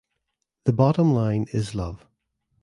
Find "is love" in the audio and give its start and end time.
1.53-2.07